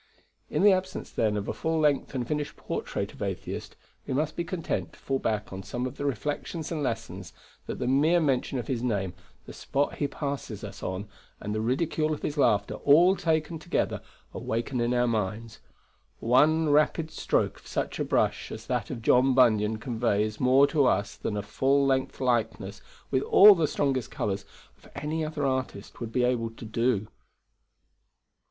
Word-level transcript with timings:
In 0.49 0.63
the 0.63 0.71
absence, 0.71 1.11
then, 1.11 1.37
of 1.37 1.47
a 1.47 1.53
full 1.53 1.79
length 1.79 2.15
and 2.15 2.27
finished 2.27 2.55
portrait 2.57 3.13
of 3.13 3.21
Atheist, 3.21 3.75
we 4.07 4.15
must 4.15 4.35
be 4.35 4.43
content 4.43 4.93
to 4.93 4.99
fall 4.99 5.19
back 5.19 5.53
on 5.53 5.61
some 5.61 5.85
of 5.85 5.97
the 5.97 6.05
reflections 6.05 6.71
and 6.71 6.81
lessons 6.81 7.33
that 7.67 7.77
the 7.77 7.85
mere 7.85 8.19
mention 8.19 8.57
of 8.57 8.65
his 8.65 8.81
name, 8.81 9.13
the 9.45 9.53
spot 9.53 9.97
he 9.97 10.07
passes 10.07 10.63
us 10.63 10.81
on, 10.81 11.07
and 11.39 11.53
the 11.53 11.61
ridicule 11.61 12.15
of 12.15 12.23
his 12.23 12.35
laughter, 12.35 12.73
all 12.77 13.15
taken 13.15 13.59
together, 13.59 14.01
awaken 14.33 14.81
in 14.81 14.91
our 14.91 15.05
minds. 15.05 15.59
One 16.19 16.69
rapid 16.69 17.11
stroke 17.11 17.59
of 17.59 17.67
such 17.67 17.99
a 17.99 18.03
brush 18.03 18.51
as 18.51 18.65
that 18.65 18.89
of 18.89 19.03
John 19.03 19.35
Bunyan 19.35 19.77
conveys 19.77 20.39
more 20.39 20.65
to 20.65 20.87
us 20.87 21.15
than 21.15 21.37
a 21.37 21.43
full 21.43 21.85
length 21.85 22.19
likeness, 22.19 22.81
with 23.11 23.21
all 23.21 23.53
the 23.53 23.67
strongest 23.67 24.09
colours, 24.09 24.45
of 24.79 24.89
any 24.95 25.23
other 25.23 25.45
artist 25.45 25.99
would 25.99 26.11
be 26.11 26.23
able 26.23 26.49
to 26.49 26.65
do. 26.65 27.07